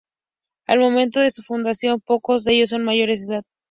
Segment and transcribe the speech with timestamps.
[0.65, 3.43] Al momento de su fundación, pocos de ellos eran mayores de edad.